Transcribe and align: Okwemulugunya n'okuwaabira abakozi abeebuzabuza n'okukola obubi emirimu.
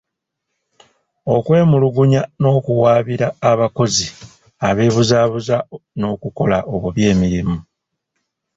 Okwemulugunya 1.35 2.21
n'okuwaabira 2.39 3.27
abakozi 3.51 4.05
abeebuzabuza 4.67 5.57
n'okukola 5.99 6.57
obubi 6.73 7.01
emirimu. 7.11 7.57